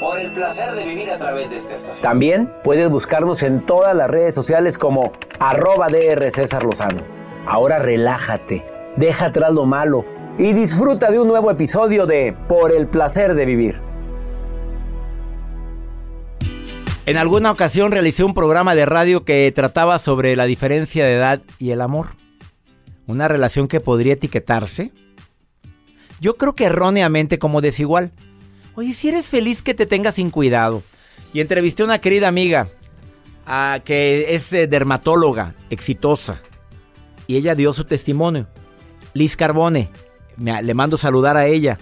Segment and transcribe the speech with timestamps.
[0.00, 2.02] por el placer de vivir a través de esta estación.
[2.02, 7.02] También puedes buscarnos en todas las redes sociales como arroba DR César Lozano.
[7.46, 8.64] Ahora relájate,
[8.96, 10.04] deja atrás lo malo
[10.38, 13.80] y disfruta de un nuevo episodio de Por el placer de vivir.
[17.06, 21.40] En alguna ocasión realicé un programa de radio que trataba sobre la diferencia de edad
[21.58, 22.08] y el amor.
[23.06, 24.90] Una relación que podría etiquetarse,
[26.20, 28.12] yo creo que erróneamente como desigual.
[28.76, 30.82] Oye, si eres feliz que te tengas sin cuidado.
[31.32, 32.68] Y entrevisté a una querida amiga
[33.46, 36.40] a, que es eh, dermatóloga, exitosa.
[37.26, 38.46] Y ella dio su testimonio.
[39.14, 39.88] Liz Carbone.
[40.38, 41.78] le mando saludar a ella.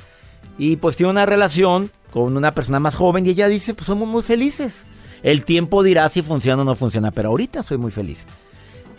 [0.57, 4.09] Y pues tiene una relación con una persona más joven y ella dice, pues somos
[4.09, 4.87] muy felices.
[5.25, 8.27] El tiempo dirá si funciona o no funciona, pero ahorita soy muy feliz.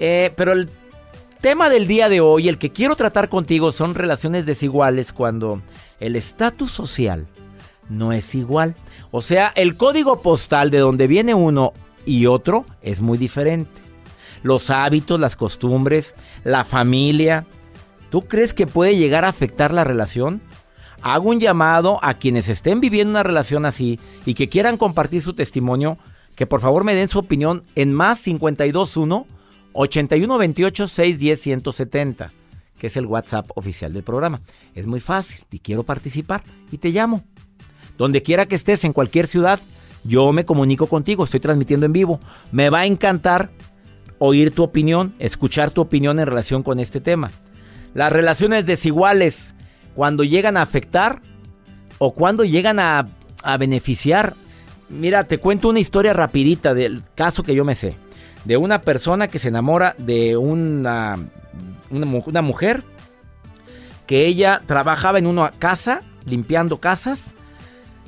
[0.02, 0.70] Eh, pero el
[1.40, 5.62] tema del día de hoy, el que quiero tratar contigo, son relaciones desiguales cuando
[6.02, 7.28] el estatus social
[7.90, 8.76] no es igual.
[9.12, 11.74] O sea, el código postal de donde viene uno
[12.06, 13.82] y otro es muy diferente.
[14.44, 17.46] Los hábitos, las costumbres, la familia.
[18.10, 20.42] ¿Tú crees que puede llegar a afectar la relación?
[21.02, 25.34] Hago un llamado a quienes estén viviendo una relación así y que quieran compartir su
[25.34, 25.98] testimonio,
[26.36, 29.28] que por favor me den su opinión en más 521
[29.74, 32.32] 8128 610 170,
[32.78, 34.42] que es el WhatsApp oficial del programa.
[34.74, 37.24] Es muy fácil y quiero participar y te llamo.
[37.98, 39.60] Donde quiera que estés, en cualquier ciudad,
[40.04, 42.20] yo me comunico contigo, estoy transmitiendo en vivo.
[42.52, 43.50] Me va a encantar
[44.20, 47.32] oír tu opinión, escuchar tu opinión en relación con este tema.
[47.94, 49.56] Las relaciones desiguales,
[49.94, 51.22] cuando llegan a afectar
[51.98, 53.08] o cuando llegan a,
[53.60, 54.34] beneficiar.
[54.90, 57.96] Mira, te cuento una historia rapidita del caso que yo me sé.
[58.44, 61.30] De una persona que se enamora de una,
[61.92, 62.84] una, mujer
[64.08, 67.36] que ella trabajaba en una casa, limpiando casas,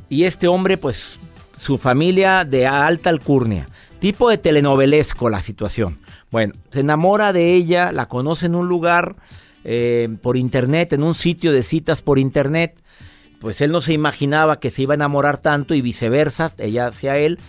[0.09, 1.19] y este hombre, pues,
[1.57, 3.67] su familia de alta alcurnia.
[3.99, 5.99] Tipo de telenovelesco la situación.
[6.31, 9.15] Bueno, se enamora de ella, la conoce en un lugar
[9.63, 12.79] eh, por internet, en un sitio de citas por internet.
[13.39, 17.17] Pues él no se imaginaba que se iba a enamorar tanto y viceversa, ella hacia
[17.17, 17.39] él.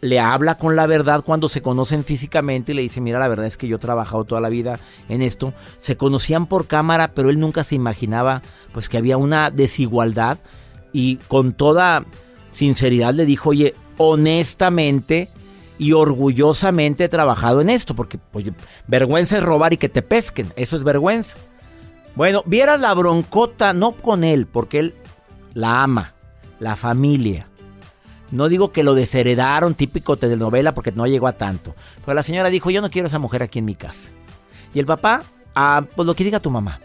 [0.00, 3.46] Le habla con la verdad cuando se conocen físicamente y le dice, mira, la verdad
[3.46, 5.54] es que yo he trabajado toda la vida en esto.
[5.78, 10.38] Se conocían por cámara, pero él nunca se imaginaba pues que había una desigualdad
[10.92, 12.04] y con toda
[12.50, 15.28] sinceridad le dijo, oye, honestamente
[15.78, 18.18] y orgullosamente he trabajado en esto, porque
[18.86, 21.36] vergüenza es robar y que te pesquen, eso es vergüenza.
[22.14, 24.94] Bueno, vieras la broncota, no con él, porque él
[25.54, 26.14] la ama,
[26.60, 27.48] la familia.
[28.30, 31.74] No digo que lo desheredaron, típico telenovela, porque no llegó a tanto.
[32.04, 34.10] Pero la señora dijo, yo no quiero esa mujer aquí en mi casa.
[34.72, 35.24] Y el papá,
[35.54, 36.80] ah, pues lo que diga tu mamá.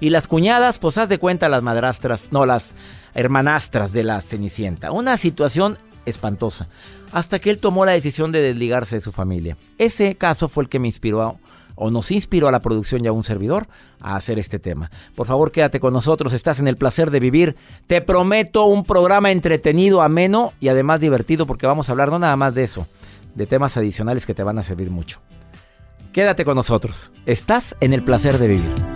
[0.00, 2.74] Y las cuñadas, pues haz de cuenta las madrastras, no, las
[3.14, 4.92] hermanastras de la Cenicienta.
[4.92, 6.68] Una situación espantosa.
[7.12, 9.56] Hasta que él tomó la decisión de desligarse de su familia.
[9.78, 11.38] Ese caso fue el que me inspiró
[11.76, 13.68] o nos inspiró a la producción y a un servidor
[14.00, 14.90] a hacer este tema.
[15.14, 17.56] Por favor, quédate con nosotros, estás en el placer de vivir.
[17.86, 22.36] Te prometo un programa entretenido, ameno y además divertido porque vamos a hablar no nada
[22.36, 22.86] más de eso,
[23.34, 25.20] de temas adicionales que te van a servir mucho.
[26.12, 28.95] Quédate con nosotros, estás en el placer de vivir.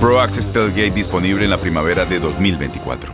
[0.00, 3.12] Pro Access Tailgate disponible en la primavera de 2024.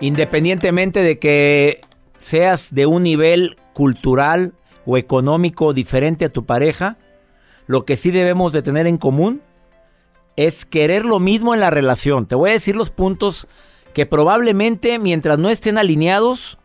[0.00, 1.80] Independientemente de que
[2.16, 4.54] seas de un nivel cultural
[4.84, 6.96] o económico diferente a tu pareja,
[7.68, 9.40] lo que sí debemos de tener en común
[10.34, 12.26] es querer lo mismo en la relación.
[12.26, 13.46] Te voy a decir los puntos
[13.94, 16.58] que probablemente mientras no estén alineados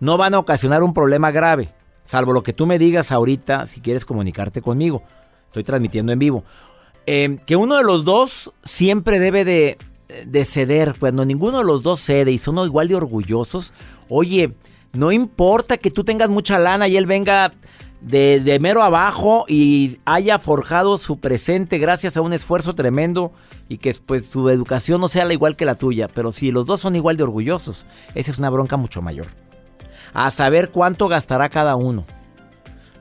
[0.00, 1.72] no van a ocasionar un problema grave,
[2.04, 5.04] salvo lo que tú me digas ahorita si quieres comunicarte conmigo.
[5.46, 6.42] Estoy transmitiendo en vivo.
[7.10, 9.78] Eh, que uno de los dos siempre debe de,
[10.26, 10.94] de ceder.
[11.00, 13.72] Cuando ninguno de los dos cede y son igual de orgullosos,
[14.10, 14.52] oye,
[14.92, 17.52] no importa que tú tengas mucha lana y él venga
[18.02, 23.32] de, de, mero abajo y haya forjado su presente gracias a un esfuerzo tremendo
[23.70, 26.08] y que pues su educación no sea la igual que la tuya.
[26.08, 29.28] Pero si los dos son igual de orgullosos, esa es una bronca mucho mayor.
[30.12, 32.04] A saber cuánto gastará cada uno.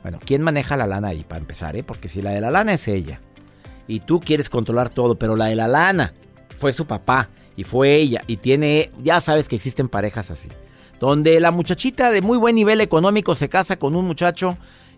[0.01, 1.75] Bueno, ¿quién maneja la lana ahí para empezar?
[1.75, 1.83] Eh?
[1.83, 3.19] Porque si la de la lana es ella
[3.88, 6.13] y tú quieres controlar todo, pero la de la lana
[6.56, 10.50] fue su papá y fue ella y tiene, ya sabes que existen parejas así,
[11.00, 14.57] donde la muchachita de muy buen nivel económico se casa con un muchacho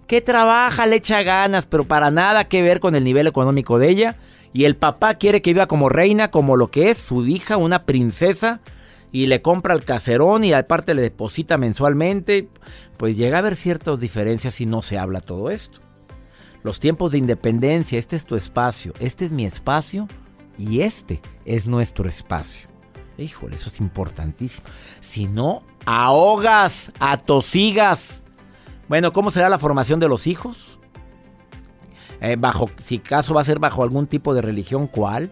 [0.10, 3.90] que trabaja, le echa ganas, pero para nada que ver con el nivel económico de
[3.90, 4.18] ella.
[4.54, 7.84] Y el papá quiere que viva como reina, como lo que es su hija, una
[7.84, 8.60] princesa,
[9.12, 12.50] y le compra el caserón y aparte le deposita mensualmente.
[12.98, 15.80] Pues llega a haber ciertas diferencias si no se habla todo esto.
[16.64, 20.08] Los tiempos de independencia, este es tu espacio, este es mi espacio
[20.58, 22.68] y este es nuestro espacio.
[23.18, 24.68] Híjole, eso es importantísimo.
[25.00, 28.24] Si no, ahogas, atosigas.
[28.88, 30.80] Bueno, ¿cómo será la formación de los hijos?
[32.22, 35.32] Eh, bajo, si caso va a ser bajo algún tipo de religión, ¿cuál?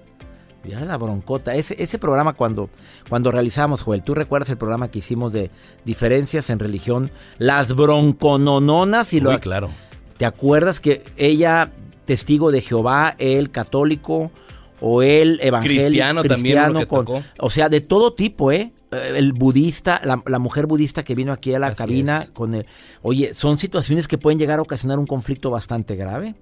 [0.64, 1.56] Ya la broncota.
[1.56, 2.70] Ese, ese programa cuando,
[3.10, 5.50] cuando realizamos, Joel, ¿tú recuerdas el programa que hicimos de
[5.86, 7.12] diferencias en religión?
[7.38, 9.38] Las bronconononas y lo...
[9.40, 9.70] claro.
[10.18, 11.72] ¿Te acuerdas que ella,
[12.06, 14.32] testigo de Jehová, él católico
[14.80, 18.74] o él evangélico, cristiano, cristiano también, con, o sea, de todo tipo, ¿eh?
[18.92, 22.30] El budista, la, la mujer budista que vino aquí a la Así cabina es.
[22.30, 22.66] con el,
[23.02, 26.36] oye, son situaciones que pueden llegar a ocasionar un conflicto bastante grave.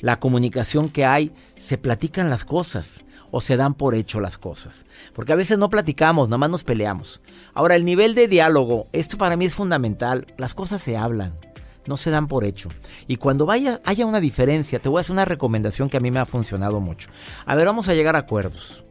[0.00, 4.86] La comunicación que hay, se platican las cosas o se dan por hecho las cosas.
[5.12, 7.20] Porque a veces no platicamos, nada más nos peleamos.
[7.52, 10.26] Ahora, el nivel de diálogo, esto para mí es fundamental.
[10.36, 11.38] Las cosas se hablan,
[11.86, 12.68] no se dan por hecho.
[13.06, 16.10] Y cuando vaya, haya una diferencia, te voy a hacer una recomendación que a mí
[16.10, 17.08] me ha funcionado mucho.
[17.46, 18.84] A ver, vamos a llegar a acuerdos.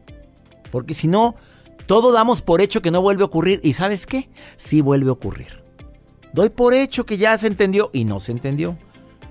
[0.71, 1.35] Porque si no,
[1.85, 3.59] todo damos por hecho que no vuelve a ocurrir.
[3.63, 4.29] ¿Y sabes qué?
[4.57, 5.63] Sí vuelve a ocurrir.
[6.33, 8.77] Doy por hecho que ya se entendió y no se entendió.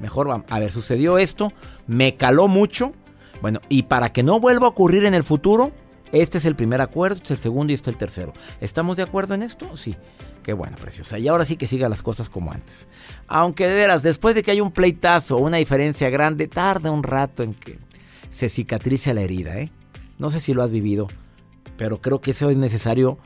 [0.01, 1.53] Mejor, va- a ver, sucedió esto,
[1.87, 2.93] me caló mucho.
[3.41, 5.73] Bueno, y para que no vuelva a ocurrir en el futuro,
[6.13, 8.33] este es el primer acuerdo, este es el segundo y este es el tercero.
[8.61, 9.77] ¿Estamos de acuerdo en esto?
[9.77, 9.97] Sí.
[10.43, 11.19] Qué bueno, preciosa.
[11.19, 12.89] Y ahora sí que siga las cosas como antes.
[13.29, 17.03] Aunque de veras, después de que haya un pleitazo o una diferencia grande, tarda un
[17.03, 17.79] rato en que
[18.29, 19.71] se cicatrice la herida, ¿eh?
[20.19, 21.09] No sé si lo has vivido,
[21.77, 23.19] pero creo que eso es necesario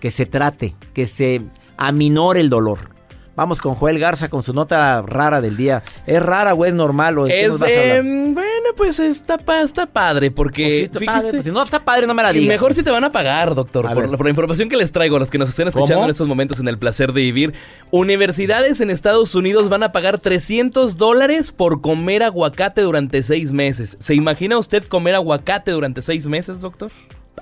[0.00, 1.42] que se trate, que se
[1.76, 2.78] aminore el dolor.
[3.34, 5.82] Vamos con Joel Garza con su nota rara del día.
[6.06, 10.64] ¿Es rara o es normal o Es, em, bueno, pues está, está padre Pues porque
[10.78, 12.48] sí, está fíjese, padre, pues si no está padre, no me la y digas.
[12.48, 14.92] mejor si te van a pagar, doctor, A por, la- por la información que les
[14.92, 16.04] traigo a los que nos estén escuchando ¿Cómo?
[16.04, 17.54] en estos momentos en el placer de vivir.
[17.90, 23.96] Universidades en Estados Unidos van a pagar 300 dólares por comer aguacate durante seis meses.
[23.98, 26.90] ¿Se imagina usted comer aguacate durante seis meses, doctor?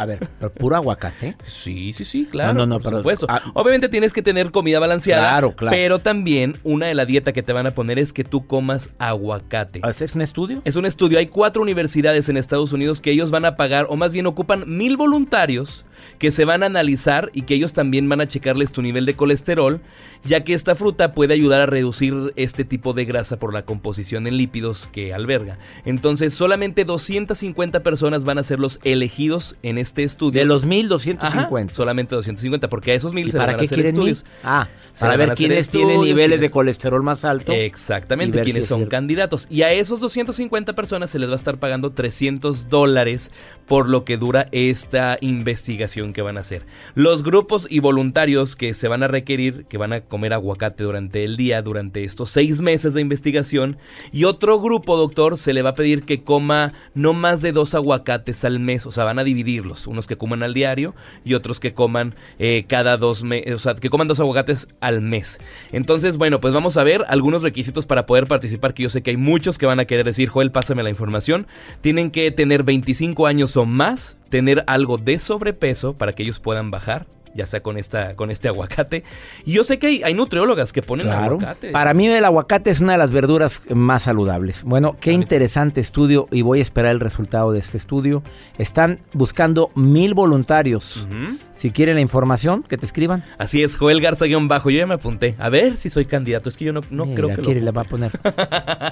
[0.01, 1.37] A ver, pero puro aguacate.
[1.47, 2.55] Sí, sí, sí, claro.
[2.55, 3.27] No, no, no, por pero- supuesto.
[3.29, 3.41] ah.
[3.55, 5.23] Obviamente tienes que tener comida balanceada.
[5.29, 5.77] Claro, claro.
[5.77, 8.91] Pero también una de la dieta que te van a poner es que tú comas
[8.99, 9.81] aguacate.
[9.89, 10.63] ¿Ese ¿Es un estudio?
[10.65, 13.97] Es un estudio, hay cuatro universidades en Estados Unidos que ellos van a pagar, o
[13.97, 15.85] más bien ocupan mil voluntarios
[16.19, 19.17] que se van a analizar y que ellos también van a checarles tu nivel de
[19.17, 19.81] colesterol,
[20.25, 24.27] ya que esta fruta puede ayudar a reducir este tipo de grasa por la composición
[24.27, 25.59] en lípidos que alberga.
[25.85, 30.41] Entonces, solamente 250 personas van a ser los elegidos en este estudio.
[30.41, 31.27] De los 1250.
[31.27, 33.87] Ajá, solamente 250, porque a esos mil ¿Y se les para van a hacer mil?
[33.87, 34.25] estudios.
[34.45, 37.53] Ah, Se para ver quiénes tienen niveles quiénes- de colesterol más alto.
[37.53, 39.47] Exactamente, ver si quienes es son candidatos.
[39.51, 43.31] Y a esos 250 personas se les va a estar pagando 300 dólares
[43.67, 46.63] por lo que dura esta investigación que van a hacer.
[46.95, 51.25] Los grupos y voluntarios que se van a requerir, que van a comer aguacate durante
[51.25, 53.77] el día, durante estos seis meses de investigación.
[54.13, 57.75] Y otro grupo, doctor, se le va a pedir que coma no más de dos
[57.75, 58.87] aguacates al mes.
[58.87, 59.80] O sea, van a dividirlos.
[59.87, 60.95] Unos que coman al diario
[61.25, 63.55] y otros que coman eh, cada dos meses.
[63.55, 65.39] O sea, que coman dos aguacates al mes.
[65.73, 69.11] Entonces, bueno, pues vamos a ver algunos requisitos para poder participar, que yo sé que
[69.11, 71.47] hay muchos que van a querer decir, Joel, pásame la información.
[71.81, 76.71] Tienen que tener 25 años o más, tener algo de sobrepeso para que ellos puedan
[76.71, 79.05] bajar, ya sea con, esta, con este aguacate.
[79.45, 81.35] Y yo sé que hay, hay nutriólogas que ponen Claro.
[81.35, 81.71] aguacate.
[81.71, 84.65] Para mí el aguacate es una de las verduras más saludables.
[84.65, 88.23] Bueno, qué interesante estudio y voy a esperar el resultado de este estudio.
[88.59, 91.07] Están buscando mil voluntarios.
[91.53, 93.23] Si quieren la información, que te escriban.
[93.39, 94.71] Así es, Joel Garza-bajo.
[94.71, 95.35] Yo ya me apunté.
[95.39, 96.49] A ver si soy candidato.
[96.49, 98.11] Es que yo no, no Mira, creo que quiere, lo le va a poner.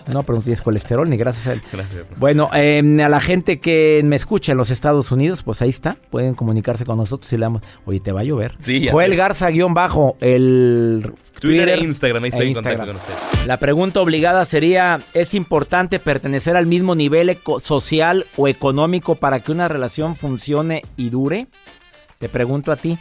[0.08, 1.62] No, pero no tienes colesterol ni gracias a él.
[1.70, 2.04] Gracias.
[2.16, 5.96] Bueno, eh, a la gente que me escucha en los Estados Unidos, pues ahí está.
[6.10, 7.62] Pueden comunicarse con nosotros y le damos.
[7.84, 8.54] Oye, te va llover.
[8.60, 9.16] Sí, ya Joel sé.
[9.16, 13.14] Garza-bajo, el Twitter e Instagram, ahí estoy e en contacto con usted.
[13.46, 19.52] La pregunta obligada sería, ¿es importante pertenecer al mismo nivel social o económico para que
[19.52, 21.48] una relación funcione y dure?
[22.18, 22.98] Te pregunto a ti.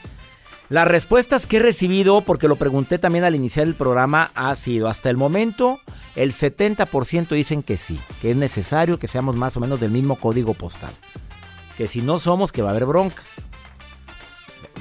[0.70, 4.90] Las respuestas que he recibido, porque lo pregunté también al iniciar el programa, ha sido
[4.90, 5.80] hasta el momento
[6.18, 10.16] el 70% dicen que sí, que es necesario que seamos más o menos del mismo
[10.16, 10.92] código postal.
[11.78, 13.47] Que si no somos, que va a haber broncas.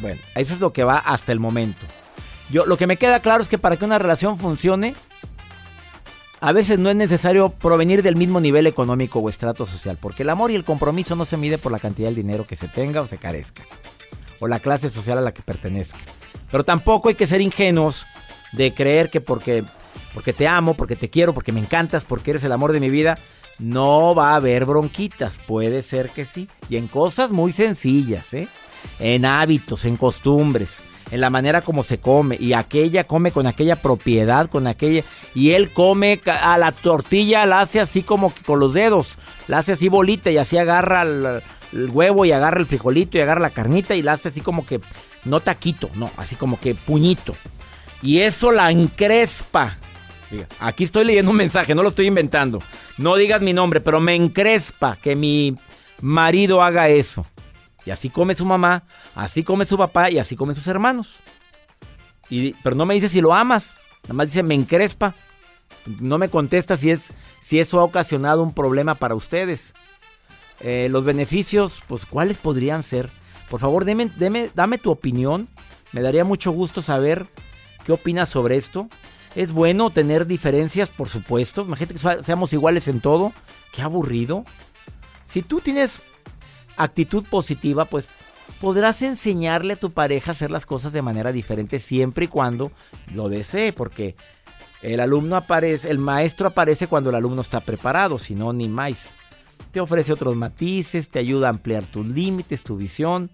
[0.00, 1.86] Bueno, eso es lo que va hasta el momento.
[2.50, 4.94] Yo, lo que me queda claro es que para que una relación funcione,
[6.40, 10.30] a veces no es necesario provenir del mismo nivel económico o estrato social, porque el
[10.30, 13.00] amor y el compromiso no se mide por la cantidad de dinero que se tenga
[13.00, 13.62] o se carezca,
[14.38, 15.98] o la clase social a la que pertenezca.
[16.50, 18.06] Pero tampoco hay que ser ingenuos
[18.52, 19.64] de creer que porque,
[20.14, 22.90] porque te amo, porque te quiero, porque me encantas, porque eres el amor de mi
[22.90, 23.18] vida,
[23.58, 25.38] no va a haber bronquitas.
[25.38, 26.48] Puede ser que sí.
[26.68, 28.48] Y en cosas muy sencillas, ¿eh?
[28.98, 30.78] En hábitos, en costumbres,
[31.10, 32.36] en la manera como se come.
[32.38, 35.02] Y aquella come con aquella propiedad, con aquella.
[35.34, 39.16] Y él come a la tortilla, la hace así como que con los dedos.
[39.48, 41.42] La hace así bolita y así agarra el,
[41.90, 44.80] huevo y agarra el frijolito y agarra la carnita y la hace así como que.
[45.24, 47.34] No taquito, no, así como que puñito.
[48.00, 49.76] Y eso la encrespa.
[50.60, 52.62] Aquí estoy leyendo un mensaje, no lo estoy inventando.
[52.98, 55.56] No digas mi nombre, pero me encrespa que mi
[56.00, 57.26] marido haga eso.
[57.86, 58.82] Y así come su mamá,
[59.14, 61.16] así come su papá y así comen sus hermanos.
[62.28, 65.14] Y, pero no me dice si lo amas, nada más dice me encrespa.
[66.00, 69.72] No me contesta si, es, si eso ha ocasionado un problema para ustedes.
[70.60, 73.08] Eh, los beneficios, pues ¿cuáles podrían ser?
[73.48, 75.48] Por favor, dame tu opinión.
[75.92, 77.26] Me daría mucho gusto saber
[77.84, 78.88] qué opinas sobre esto.
[79.36, 80.88] ¿Es bueno tener diferencias?
[80.90, 81.62] Por supuesto.
[81.62, 83.32] Imagínate que sea- seamos iguales en todo.
[83.72, 84.44] Qué aburrido.
[85.28, 86.00] Si tú tienes
[86.76, 88.08] actitud positiva, pues
[88.60, 92.72] podrás enseñarle a tu pareja a hacer las cosas de manera diferente siempre y cuando
[93.14, 94.14] lo desee, porque
[94.82, 99.10] el alumno aparece, el maestro aparece cuando el alumno está preparado, si no, ni más.
[99.72, 103.30] Te ofrece otros matices, te ayuda a ampliar tus límites, tu visión.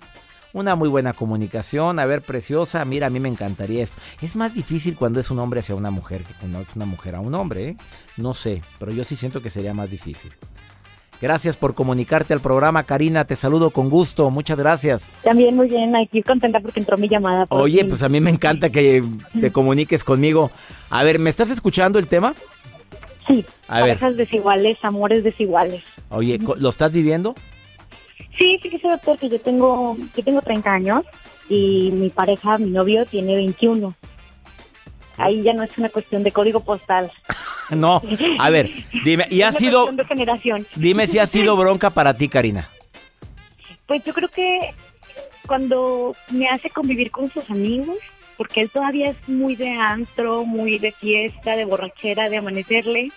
[0.52, 1.98] Una muy buena comunicación.
[1.98, 3.96] A ver, preciosa, mira, a mí me encantaría esto.
[4.20, 7.14] Es más difícil cuando es un hombre hacia una mujer que cuando es una mujer
[7.14, 7.76] a un hombre, ¿eh?
[8.16, 10.32] No sé, pero yo sí siento que sería más difícil.
[11.22, 13.24] Gracias por comunicarte al programa, Karina.
[13.24, 14.28] Te saludo con gusto.
[14.30, 15.12] Muchas gracias.
[15.22, 17.46] También muy bien, aquí contenta porque entró mi llamada.
[17.50, 19.04] Oye, pues a mí me encanta que
[19.40, 20.50] te comuniques conmigo.
[20.90, 22.34] A ver, ¿me estás escuchando el tema?
[23.28, 23.98] Sí, A ver.
[23.98, 25.84] parejas desiguales, amores desiguales.
[26.08, 27.36] Oye, ¿lo estás viviendo?
[28.36, 31.02] Sí, fíjese doctor que yo tengo, yo tengo 30 años
[31.48, 33.94] y mi pareja, mi novio, tiene 21.
[35.16, 37.10] Ahí ya no es una cuestión de código postal.
[37.70, 38.02] No.
[38.38, 38.68] A ver,
[39.02, 40.66] dime, ¿y es ha una sido, de generación.
[40.74, 42.68] dime si ha sido bronca para ti, Karina?
[43.86, 44.74] Pues yo creo que
[45.46, 47.96] cuando me hace convivir con sus amigos,
[48.36, 53.10] porque él todavía es muy de antro, muy de fiesta, de borrachera, de amanecerle.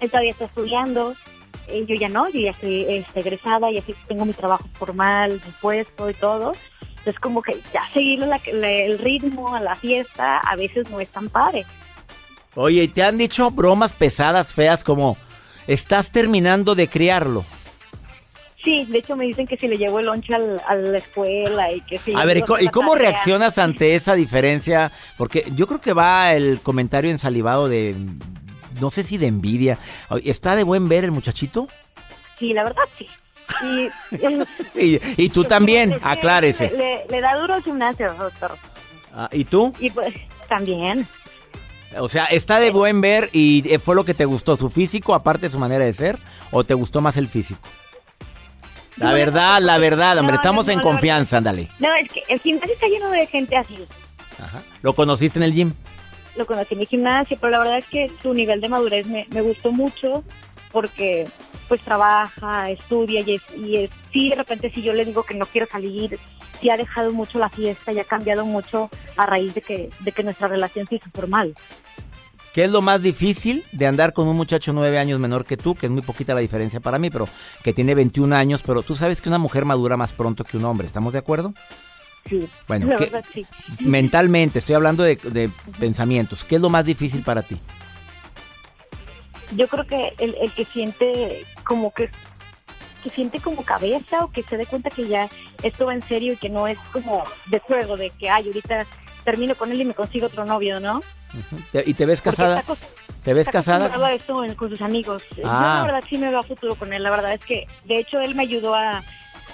[0.00, 1.14] Él todavía está estudiando.
[1.68, 5.52] eh, yo ya no, yo ya estoy este, egresada, ya tengo mi trabajo formal, mi
[5.60, 6.52] puesto y todo.
[7.04, 11.00] Entonces como que ya seguirle la- la- el ritmo a la fiesta a veces no
[11.00, 11.66] es tan padre.
[12.54, 15.18] Oye, ¿y te han dicho bromas pesadas, feas, como
[15.66, 17.44] estás terminando de criarlo?
[18.62, 21.70] Sí, de hecho me dicen que si le llevo el lonche al- a la escuela
[21.70, 22.14] y que si...
[22.14, 23.10] A ver, ¿y, cómo tarea.
[23.10, 24.90] reaccionas ante esa diferencia?
[25.18, 27.94] Porque yo creo que va el comentario ensalivado de,
[28.80, 29.78] no sé si de envidia.
[30.24, 31.68] ¿Está de buen ver el muchachito?
[32.38, 33.06] Sí, la verdad sí.
[33.62, 33.90] Y,
[34.94, 36.70] Y, y tú también, aclárese.
[36.76, 38.56] Le, le da duro al gimnasio, doctor.
[39.14, 39.72] Ah, ¿Y tú?
[39.78, 40.14] Y pues
[40.48, 41.06] también.
[41.98, 45.14] O sea, está de buen ver y eh, fue lo que te gustó, su físico,
[45.14, 46.18] aparte de su manera de ser,
[46.50, 47.60] o te gustó más el físico.
[48.96, 51.68] La No, verdad, la verdad, hombre, no, estamos no, en confianza, ándale.
[51.78, 53.76] No, es que el gimnasio está lleno de gente así.
[54.42, 54.62] Ajá.
[54.82, 55.72] ¿Lo conociste en el gym?
[56.36, 59.26] Lo conocí en mi gimnasio, pero la verdad es que su nivel de madurez me,
[59.30, 60.24] me gustó mucho
[60.74, 61.26] porque
[61.68, 65.32] pues trabaja, estudia y, es, y es, sí, de repente si yo le digo que
[65.34, 66.18] no quiero salir,
[66.60, 70.12] sí ha dejado mucho la fiesta y ha cambiado mucho a raíz de que, de
[70.12, 71.54] que nuestra relación se hizo formal.
[72.52, 75.74] ¿Qué es lo más difícil de andar con un muchacho nueve años menor que tú?
[75.74, 77.26] Que es muy poquita la diferencia para mí, pero
[77.64, 80.64] que tiene 21 años, pero tú sabes que una mujer madura más pronto que un
[80.64, 81.54] hombre, ¿estamos de acuerdo?
[82.28, 83.46] Sí, Bueno, la ¿qué- verdad sí.
[83.80, 85.50] Mentalmente, estoy hablando de, de
[85.80, 86.44] pensamientos.
[86.44, 87.58] ¿Qué es lo más difícil para ti?
[89.56, 92.10] Yo creo que el, el que siente como que
[93.02, 95.28] que siente como cabeza o que se dé cuenta que ya
[95.62, 98.86] esto va en serio y que no es como de juego, de que, ay, ahorita
[99.24, 101.02] termino con él y me consigo otro novio, ¿no?
[101.70, 102.60] Te- ¿Y te ves casada?
[102.60, 102.74] está
[103.22, 104.06] ¿Te ves está casada?
[104.06, 105.22] a esto con sus amigos.
[105.36, 105.80] Yo Ah.
[105.80, 107.02] la verdad sí me veo a futuro con él.
[107.02, 109.02] La verdad es que, de hecho, él me ayudó a,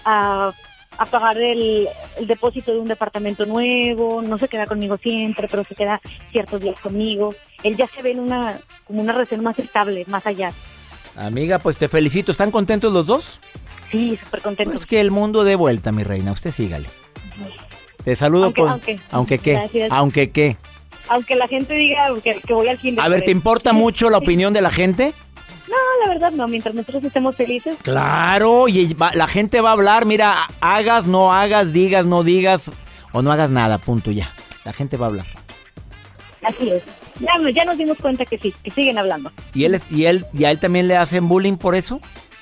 [0.05, 0.53] a,
[1.01, 1.89] a pagar el,
[2.19, 4.21] el depósito de un departamento nuevo.
[4.23, 7.35] No se queda conmigo siempre, pero se queda ciertos días conmigo.
[7.63, 10.53] Él ya se ve en una como una relación más estable, más allá.
[11.17, 12.31] Amiga, pues te felicito.
[12.31, 13.41] ¿Están contentos los dos?
[13.91, 14.73] Sí, súper contento.
[14.73, 16.33] Pues que el mundo dé vuelta, mi reina.
[16.33, 16.87] Usted sígale.
[18.05, 18.71] Te saludo Aunque- con...
[18.71, 19.01] aunque.
[19.11, 19.53] Aunque qué.
[19.53, 19.89] Gracias.
[19.91, 20.57] Aunque qué.
[21.09, 23.05] Aunque la gente diga que, que voy al kinder.
[23.05, 25.13] A ver, ¿te importa mucho la opinión de la gente?
[25.71, 26.49] No, la verdad no.
[26.49, 31.33] Mientras nosotros estemos felices, Claro, y va- la gente va a hablar, mira, hagas, no
[31.33, 32.73] hagas, digas, no digas,
[33.13, 34.31] o no hagas nada, punto ya.
[34.65, 35.27] La gente va a hablar.
[36.43, 36.83] así es.
[37.21, 39.31] Ya, ya nos dimos cuenta que sí, que siguen hablando.
[39.55, 42.01] ¿Y él, es, y él, y a él también le hacen bullying por eso?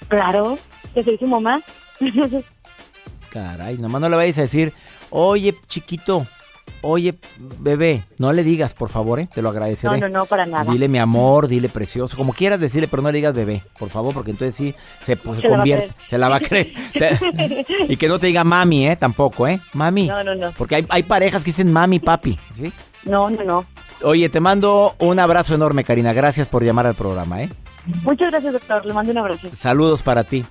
[0.08, 0.56] Claro,
[0.94, 1.61] que soy su mamá.
[3.30, 4.73] Caray, nomás no le vayas a decir,
[5.11, 6.26] oye, chiquito,
[6.82, 7.14] oye,
[7.58, 9.28] bebé, no le digas, por favor, ¿eh?
[9.32, 9.98] te lo No, agradeceré.
[10.00, 10.70] no, no, para nada.
[10.70, 14.14] Dile mi amor, dile precioso, como quieras decirle, pero no le digas bebé, por favor,
[14.14, 16.73] porque entonces sí se, pues, se convierte, se la va a creer.
[17.88, 18.97] Y que no te diga mami, ¿eh?
[18.97, 19.60] Tampoco, ¿eh?
[19.75, 20.06] Mami.
[20.08, 20.52] No, no, no.
[20.52, 22.73] Porque hay, hay parejas que dicen mami, papi, ¿sí?
[23.04, 23.64] No, no, no.
[24.02, 26.12] Oye, te mando un abrazo enorme, Karina.
[26.12, 27.49] Gracias por llamar al programa, ¿eh?
[28.02, 28.84] Muchas gracias, doctor.
[28.84, 29.49] Le mando un abrazo.
[29.54, 30.45] Saludos para ti.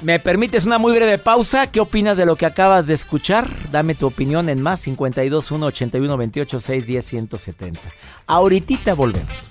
[0.00, 1.66] ¿Me permites una muy breve pausa?
[1.66, 3.48] ¿Qué opinas de lo que acabas de escuchar?
[3.72, 7.80] Dame tu opinión en más 52 1 81 28 6 10 170.
[8.28, 9.50] Ahorita volvemos.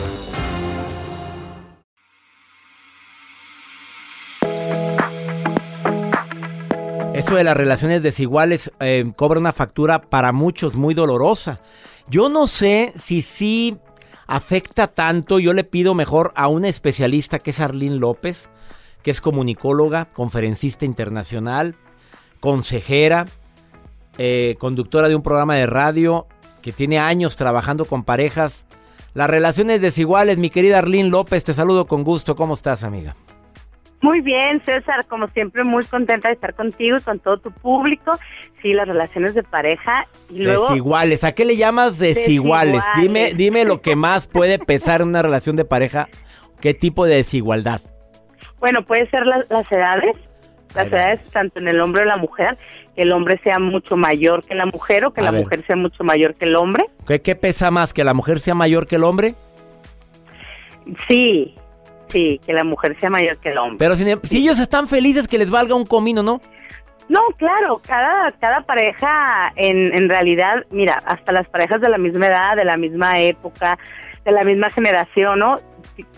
[7.35, 11.61] De las relaciones desiguales eh, cobra una factura para muchos muy dolorosa.
[12.09, 13.77] Yo no sé si sí
[14.27, 15.39] afecta tanto.
[15.39, 18.49] Yo le pido mejor a una especialista que es Arlene López,
[19.01, 21.75] que es comunicóloga, conferencista internacional,
[22.41, 23.27] consejera,
[24.17, 26.27] eh, conductora de un programa de radio
[26.61, 28.65] que tiene años trabajando con parejas.
[29.13, 32.35] Las relaciones desiguales, mi querida Arlene López, te saludo con gusto.
[32.35, 33.15] ¿Cómo estás, amiga?
[34.01, 38.17] Muy bien, César, como siempre, muy contenta de estar contigo y con todo tu público.
[38.61, 40.67] Sí, las relaciones de pareja y luego...
[40.69, 41.23] Desiguales.
[41.23, 42.83] ¿A qué le llamas desiguales?
[42.83, 43.01] Desiguales.
[43.01, 46.07] Dime, dime lo que más puede pesar en una relación de pareja.
[46.59, 47.81] ¿Qué tipo de desigualdad?
[48.59, 50.15] Bueno, puede ser la- las edades,
[50.75, 52.57] las edades tanto en el hombre o la mujer,
[52.95, 55.41] que el hombre sea mucho mayor que la mujer o que A la ver.
[55.43, 56.85] mujer sea mucho mayor que el hombre.
[57.07, 57.93] ¿Qué, qué pesa más?
[57.93, 59.35] ¿Que la mujer sea mayor que el hombre?
[61.07, 61.55] Sí,
[62.11, 63.77] sí, que la mujer sea mayor que el hombre.
[63.79, 66.41] Pero si, si ellos están felices, que les valga un comino, ¿no?
[67.09, 72.27] No, claro, cada, cada pareja en, en realidad, mira, hasta las parejas de la misma
[72.27, 73.77] edad, de la misma época,
[74.23, 75.55] de la misma generación, ¿no?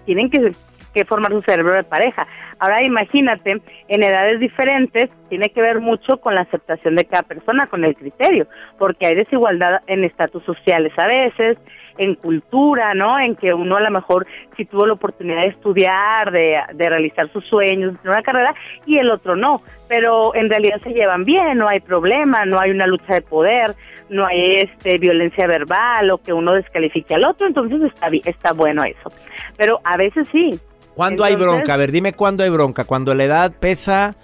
[0.06, 0.52] Tienen que,
[0.94, 2.28] que formar su cerebro de pareja.
[2.60, 7.68] Ahora imagínate, en edades diferentes, tiene que ver mucho con la aceptación de cada persona,
[7.68, 11.58] con el criterio, porque hay desigualdad en estatus sociales a veces,
[11.98, 13.20] en cultura, ¿no?
[13.20, 14.26] En que uno a lo mejor
[14.58, 18.54] si tuvo la oportunidad de estudiar, de, de realizar sus sueños, de una carrera,
[18.86, 19.62] y el otro no.
[19.88, 23.76] Pero en realidad se llevan bien, no hay problema, no hay una lucha de poder,
[24.10, 28.84] no hay este violencia verbal o que uno descalifique al otro, entonces está, está bueno
[28.84, 29.10] eso.
[29.58, 30.60] Pero a veces sí.
[30.96, 31.74] ¿Cuándo hay bronca?
[31.74, 32.86] A ver, dime cuándo hay bronca.
[32.86, 34.16] Cuando la edad pesa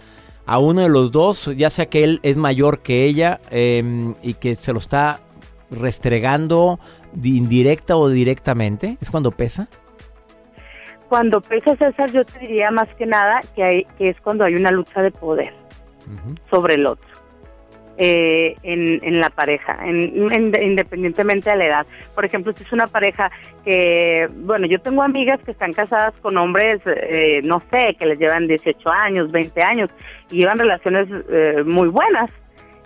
[0.46, 4.36] a uno de los dos, ya sea que él es mayor que ella eh, y
[4.36, 5.20] que se lo está
[5.72, 6.80] restregando
[7.22, 8.98] indirecta o directamente?
[9.02, 9.68] ¿Es cuando pesa?
[11.10, 14.56] Cuando pesa, César, yo te diría más que nada que, hay, que es cuando hay
[14.56, 15.54] una lucha de poder
[16.50, 17.10] sobre el otro.
[18.02, 21.88] Eh, en, en, la pareja, en, independientemente de la edad.
[22.16, 23.30] Por ejemplo, si es una pareja
[23.66, 28.18] que, bueno, yo tengo amigas que están casadas con hombres, eh, no sé, que les
[28.18, 29.90] llevan 18 años, 20 años,
[30.32, 32.30] y llevan relaciones eh, muy buenas.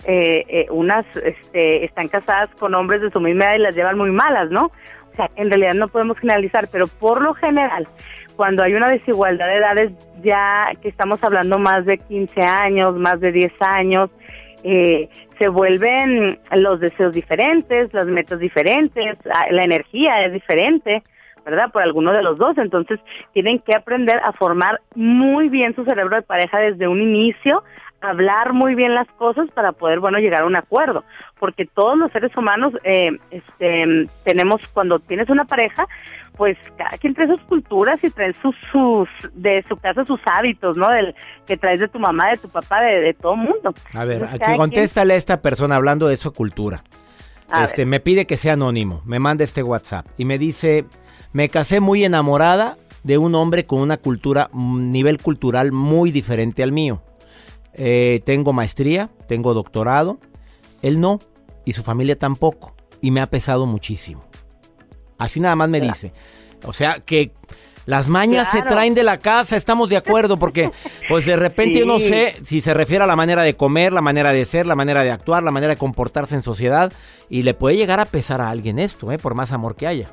[0.06, 3.98] Eh, eh, unas este, están casadas con hombres de su misma edad y las llevan
[3.98, 4.66] muy malas, ¿no?
[4.66, 7.88] O sea, en realidad no podemos generalizar, pero por lo general,
[8.36, 13.22] cuando hay una desigualdad de edades, ya que estamos hablando más de 15 años, más
[13.22, 14.10] de 10 años,
[14.64, 15.08] eh,
[15.40, 21.04] se vuelven los deseos diferentes, las metas diferentes, la energía es diferente,
[21.46, 21.72] ¿verdad?
[21.72, 22.58] Por alguno de los dos.
[22.58, 23.00] Entonces,
[23.34, 27.64] tienen que aprender a formar muy bien su cerebro de pareja desde un inicio,
[28.02, 31.04] hablar muy bien las cosas para poder, bueno, llegar a un acuerdo.
[31.40, 35.88] Porque todos los seres humanos eh, este, tenemos, cuando tienes una pareja,
[36.36, 40.78] pues cada quien trae sus culturas y trae sus, sus de su casa sus hábitos,
[40.78, 40.90] ¿no?
[40.90, 43.74] Del que traes de tu mamá, de tu papá, de, de todo mundo.
[43.94, 46.84] A ver, aquí contéstale a esta persona hablando de su cultura.
[47.64, 50.86] este, me pide que sea anónimo, me manda este WhatsApp y me dice,
[51.32, 56.64] me casé muy enamorada de un hombre con una cultura, un nivel cultural muy diferente
[56.64, 57.02] al mío.
[57.74, 60.20] Eh, tengo maestría, tengo doctorado.
[60.82, 61.20] Él no,
[61.66, 62.76] y su familia tampoco.
[63.02, 64.24] Y me ha pesado muchísimo.
[65.18, 66.14] Así nada más me dice.
[66.66, 67.32] O sea que
[67.86, 70.72] las mañas se traen de la casa, estamos de acuerdo, porque
[71.10, 74.02] pues de repente yo no sé si se refiere a la manera de comer, la
[74.02, 76.94] manera de ser, la manera de actuar, la manera de comportarse en sociedad,
[77.30, 79.18] y le puede llegar a pesar a alguien esto, ¿eh?
[79.18, 80.10] por más amor que haya.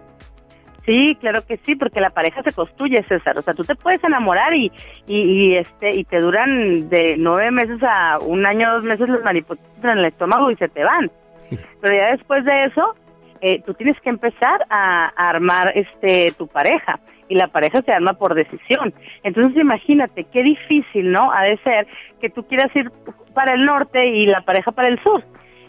[0.87, 3.39] Sí, claro que sí, porque la pareja se construye, César.
[3.39, 4.73] O sea, tú te puedes enamorar y,
[5.07, 9.65] y, este y te duran de nueve meses a un año, dos meses los mariposas
[9.83, 11.11] en el estómago y se te van.
[11.81, 12.95] Pero ya después de eso,
[13.43, 18.15] eh, tú tienes que empezar a, armar este tu pareja y la pareja se arma
[18.15, 18.95] por decisión.
[19.23, 21.31] Entonces imagínate qué difícil, ¿no?
[21.31, 21.87] Ha de ser
[22.21, 22.91] que tú quieras ir
[23.35, 25.23] para el norte y la pareja para el sur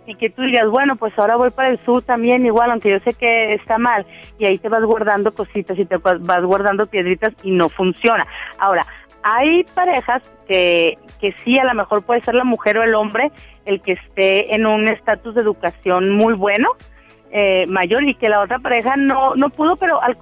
[0.06, 3.00] y que tú digas, bueno, pues ahora voy para el sur también igual, aunque yo
[3.00, 4.06] sé que está mal,
[4.40, 8.26] y ahí te vas guardando cositas y te vas guardando piedritas y no funciona.
[8.58, 8.86] Ahora,
[9.24, 13.32] hay parejas que, que sí, a lo mejor puede ser la mujer o el hombre
[13.66, 16.70] el que esté en un estatus de educación muy bueno,
[17.34, 20.18] eh, mayor y que la otra pareja no no pudo, pero al,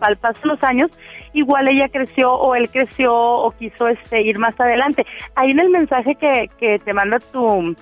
[0.00, 0.90] al paso de los años
[1.34, 5.04] igual ella creció o él creció o quiso este ir más adelante.
[5.34, 7.74] Ahí en el mensaje que, que te manda tu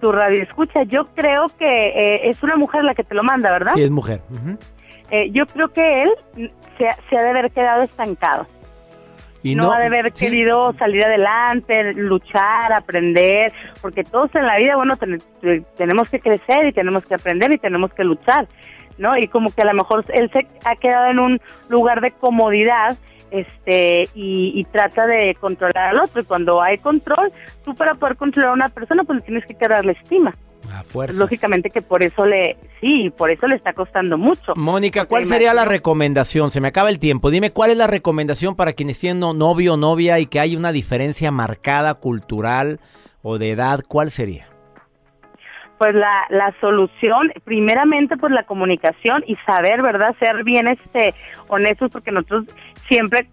[0.00, 0.82] tu radio escucha.
[0.84, 3.72] Yo creo que eh, es una mujer la que te lo manda, ¿verdad?
[3.74, 4.20] Sí, es mujer.
[5.10, 6.10] eh, yo creo que él
[6.78, 8.46] se, se, ha de haber quedado estancado.
[9.42, 14.74] Y no, ha de haber querido salir adelante, luchar, aprender, porque todos en la vida,
[14.74, 14.96] bueno,
[15.76, 18.48] tenemos que crecer y tenemos que aprender y tenemos que luchar,
[18.98, 19.16] ¿no?
[19.16, 22.96] Y como que a lo mejor él se ha quedado en un lugar de comodidad
[23.30, 26.22] este y, trata de controlar al otro.
[26.22, 27.32] Y cuando hay control
[27.64, 30.34] tú para poder controlar a una persona pues tienes que la estima.
[31.14, 34.52] Lógicamente que por eso le sí por eso le está costando mucho.
[34.56, 37.30] Mónica cuál sería la recomendación se me acaba el tiempo.
[37.30, 40.72] Dime cuál es la recomendación para quienes siendo novio o novia y que hay una
[40.72, 42.80] diferencia marcada cultural
[43.22, 44.46] o de edad cuál sería
[45.78, 50.14] pues la, la solución, primeramente pues la comunicación y saber, ¿verdad?
[50.18, 51.14] Ser bien este
[51.46, 52.46] honestos porque nosotros
[52.88, 53.28] siempre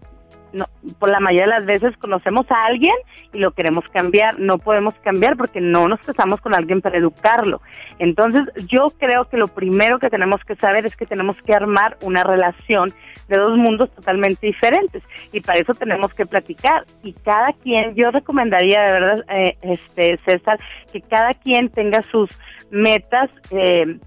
[0.52, 0.66] no,
[0.98, 2.94] por la mayoría de las veces conocemos a alguien
[3.32, 4.38] y lo queremos cambiar.
[4.38, 7.60] No podemos cambiar porque no nos casamos con alguien para educarlo.
[7.98, 11.96] Entonces, yo creo que lo primero que tenemos que saber es que tenemos que armar
[12.02, 12.92] una relación
[13.28, 18.10] de dos mundos totalmente diferentes y para eso tenemos que platicar y cada quien, yo
[18.10, 20.60] recomendaría de verdad, eh, este César,
[20.92, 22.30] que cada quien tenga sus
[22.70, 23.30] metas.
[23.50, 23.98] Eh,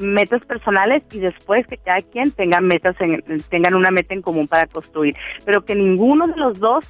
[0.00, 4.48] metas personales y después que cada quien tenga metas en, tengan una meta en común
[4.48, 6.84] para construir, pero que ninguno de los dos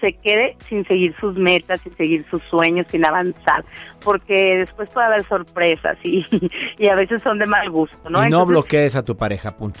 [0.00, 3.64] se quede sin seguir sus metas, sin seguir sus sueños, sin avanzar,
[4.04, 6.24] porque después puede haber sorpresas y,
[6.78, 8.24] y a veces son de mal gusto, ¿no?
[8.24, 9.80] Y no bloquees a tu pareja, punto.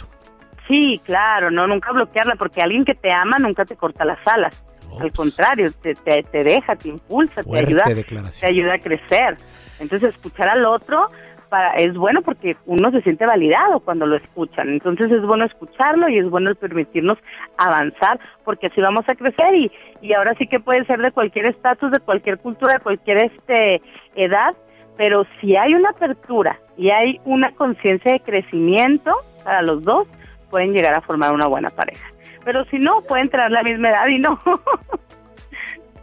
[0.68, 4.54] Sí, claro, no, nunca bloquearla, porque alguien que te ama nunca te corta las alas.
[5.00, 9.36] Al contrario, te, te, te, deja, te impulsa, te ayuda, te ayuda a crecer.
[9.78, 11.10] Entonces, escuchar al otro
[11.48, 14.68] para, es bueno porque uno se siente validado cuando lo escuchan.
[14.68, 17.18] Entonces es bueno escucharlo y es bueno permitirnos
[17.56, 21.46] avanzar porque así vamos a crecer y, y ahora sí que puede ser de cualquier
[21.46, 23.82] estatus, de cualquier cultura, de cualquier este
[24.14, 24.54] edad,
[24.96, 29.12] pero si hay una apertura y hay una conciencia de crecimiento
[29.44, 30.08] para los dos,
[30.50, 32.06] pueden llegar a formar una buena pareja.
[32.44, 34.40] Pero si no, pueden tener la misma edad y no.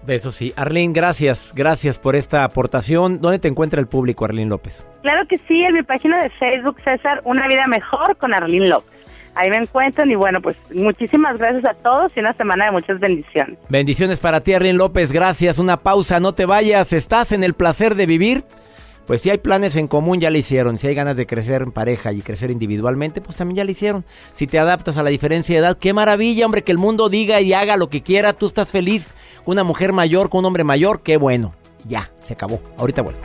[0.07, 0.53] Eso sí.
[0.55, 1.53] Arlene, gracias.
[1.55, 3.21] Gracias por esta aportación.
[3.21, 4.85] ¿Dónde te encuentra el público, Arlene López?
[5.01, 8.95] Claro que sí, en mi página de Facebook, César, Una Vida Mejor con Arlene López.
[9.35, 12.99] Ahí me encuentran y bueno, pues muchísimas gracias a todos y una semana de muchas
[13.01, 13.59] bendiciones.
[13.67, 15.11] Bendiciones para ti, Arlene López.
[15.11, 15.59] Gracias.
[15.59, 16.93] Una pausa, no te vayas.
[16.93, 18.43] ¿Estás en el placer de vivir?
[19.05, 20.77] Pues si hay planes en común, ya lo hicieron.
[20.77, 24.03] Si hay ganas de crecer en pareja y crecer individualmente, pues también ya lo hicieron.
[24.33, 27.39] Si te adaptas a la diferencia de edad, qué maravilla, hombre, que el mundo diga
[27.41, 28.33] y haga lo que quiera.
[28.33, 29.09] Tú estás feliz
[29.43, 31.53] con una mujer mayor, con un hombre mayor, qué bueno.
[31.87, 32.59] Ya, se acabó.
[32.77, 33.19] Ahorita vuelvo.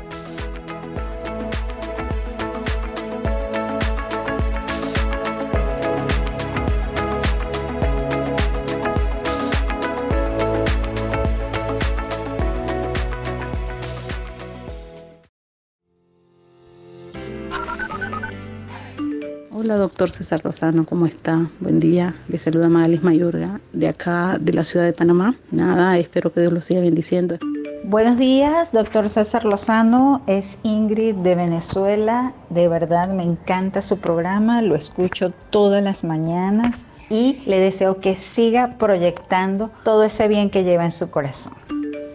[19.80, 21.48] Doctor César Rosano, ¿cómo está?
[21.58, 22.14] Buen día.
[22.28, 25.34] Le saluda Magalis Mayorga, de acá, de la ciudad de Panamá.
[25.50, 27.36] Nada, espero que Dios lo siga bendiciendo.
[27.84, 30.22] Buenos días, doctor César Lozano.
[30.26, 32.34] Es Ingrid de Venezuela.
[32.50, 38.16] De verdad me encanta su programa, lo escucho todas las mañanas y le deseo que
[38.16, 41.54] siga proyectando todo ese bien que lleva en su corazón.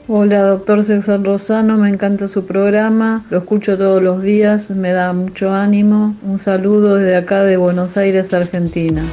[0.08, 5.13] Hola, doctor César Rosano, me encanta su programa, lo escucho todos los días, me da
[5.13, 6.15] mucho ánimo.
[6.22, 9.04] Un saludo desde acá de Buenos Aires, Argentina.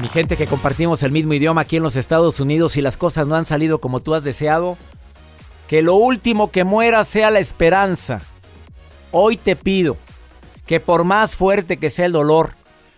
[0.00, 3.26] Mi gente que compartimos el mismo idioma aquí en los Estados Unidos y las cosas
[3.26, 4.78] no han salido como tú has deseado,
[5.68, 8.22] que lo último que muera sea la esperanza.
[9.10, 9.98] Hoy te pido
[10.64, 12.54] que por más fuerte que sea el dolor,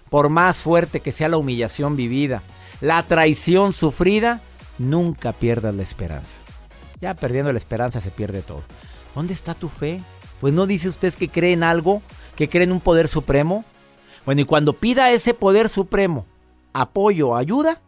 [0.08, 2.44] por más fuerte que sea la humillación vivida,
[2.80, 4.40] la traición sufrida,
[4.78, 6.43] nunca pierdas la esperanza.
[7.00, 8.62] Ya perdiendo la esperanza se pierde todo.
[9.14, 10.00] ¿Dónde está tu fe?
[10.40, 12.02] Pues no dice usted que cree en algo,
[12.36, 13.64] que cree en un poder supremo.
[14.24, 16.26] Bueno, y cuando pida ese poder supremo
[16.72, 17.80] apoyo, ayuda,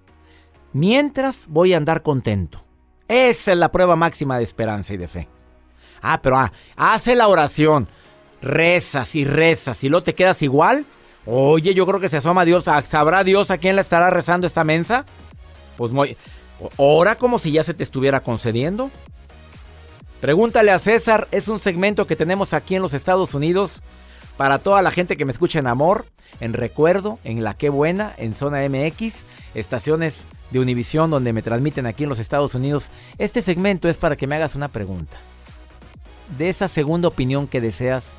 [0.73, 2.64] mientras voy a andar contento.
[3.09, 5.29] Esa es la prueba máxima de esperanza y de fe.
[6.01, 7.88] Ah, pero ah, hace la oración,
[8.40, 10.85] rezas y rezas y luego te quedas igual.
[11.27, 12.64] Oye, yo creo que se asoma Dios.
[12.64, 15.05] ¿Sabrá Dios a quién le estará rezando esta mensa?
[15.77, 16.16] Pues muy,
[16.77, 18.90] Ora como si ya se te estuviera concediendo.
[20.21, 23.83] Pregúntale a César, es un segmento que tenemos aquí en los Estados Unidos
[24.37, 26.07] para toda la gente que me escucha en Amor,
[26.40, 31.87] en Recuerdo, en La Qué Buena, en Zona MX, estaciones de Univisión donde me transmiten
[31.87, 32.90] aquí en los Estados Unidos.
[33.19, 35.16] Este segmento es para que me hagas una pregunta.
[36.38, 38.14] De esa segunda opinión que deseas,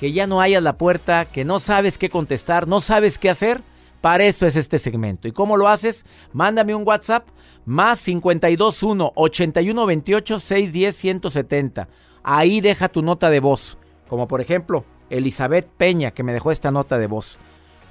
[0.00, 3.62] que ya no hayas la puerta, que no sabes qué contestar, no sabes qué hacer,
[4.00, 5.26] para esto es este segmento.
[5.26, 6.06] ¿Y cómo lo haces?
[6.32, 7.26] Mándame un WhatsApp
[7.64, 11.88] más 521 8128 610 170.
[12.22, 13.78] Ahí deja tu nota de voz.
[14.08, 17.38] Como por ejemplo, Elizabeth Peña que me dejó esta nota de voz.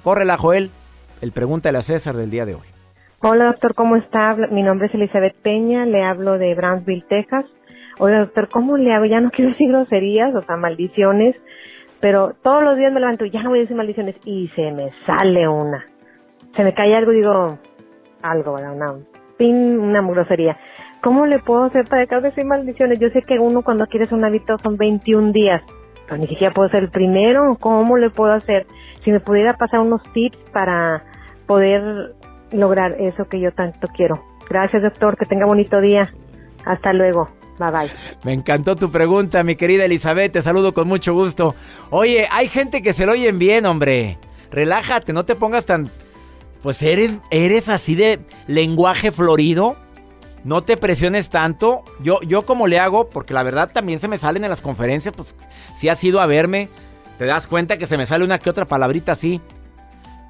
[0.02, 0.70] Córrela, Joel.
[1.20, 2.66] El pregúntale a César del día de hoy.
[3.20, 4.36] Hola, doctor, ¿cómo está?
[4.50, 7.44] Mi nombre es Elizabeth Peña, le hablo de Brownsville, Texas.
[7.98, 9.06] Oiga, doctor, ¿cómo le hago?
[9.06, 11.34] Ya no quiero decir groserías, o sea, maldiciones,
[12.00, 14.70] pero todos los días me levanto y ya no voy a decir maldiciones y se
[14.70, 15.84] me sale una
[16.58, 17.56] se me cae algo, digo,
[18.20, 18.72] algo, ¿verdad?
[18.74, 18.94] Una,
[19.38, 20.58] una grosería.
[21.00, 22.98] ¿Cómo le puedo hacer para dejar de decir maldiciones?
[22.98, 25.62] Yo sé que uno cuando quiere hacer un hábito son 21 días,
[26.04, 27.56] pero ni siquiera puedo ser el primero.
[27.60, 28.66] ¿Cómo le puedo hacer?
[29.04, 31.04] Si me pudiera pasar unos tips para
[31.46, 32.16] poder
[32.50, 34.20] lograr eso que yo tanto quiero.
[34.50, 35.16] Gracias, doctor.
[35.16, 36.12] Que tenga bonito día.
[36.64, 37.28] Hasta luego.
[37.60, 37.90] Bye bye.
[38.24, 40.32] Me encantó tu pregunta, mi querida Elizabeth.
[40.32, 41.54] Te saludo con mucho gusto.
[41.90, 44.18] Oye, hay gente que se lo oyen bien, hombre.
[44.50, 45.88] Relájate, no te pongas tan
[46.62, 49.76] pues eres, eres así de lenguaje florido.
[50.44, 51.84] No te presiones tanto.
[52.00, 55.14] Yo, yo como le hago, porque la verdad también se me salen en las conferencias,
[55.14, 55.34] pues
[55.74, 56.68] si has ido a verme,
[57.18, 59.40] te das cuenta que se me sale una que otra palabrita así.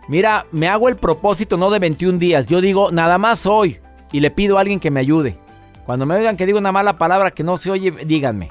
[0.09, 3.79] Mira, me hago el propósito no de 21 días, yo digo nada más hoy
[4.11, 5.39] y le pido a alguien que me ayude.
[5.85, 8.51] Cuando me oigan que digo una mala palabra que no se oye, díganme.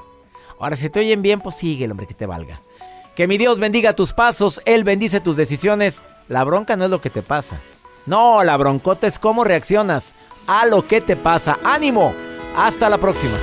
[0.60, 2.62] Ahora, si te oyen bien, pues sigue el hombre que te valga.
[3.14, 6.02] Que mi Dios bendiga tus pasos, Él bendice tus decisiones.
[6.28, 7.56] La bronca no es lo que te pasa.
[8.04, 10.14] No, la broncota es cómo reaccionas.
[10.46, 11.58] a lo que te pasa.
[11.62, 12.14] ¡Ánimo!
[12.56, 13.36] Hasta la próxima.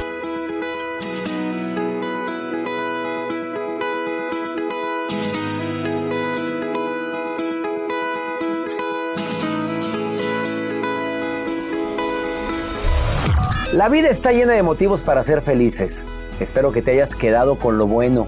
[13.74, 16.06] La vida está llena de motivos para ser felices.
[16.40, 18.28] Espero que te hayas quedado con lo bueno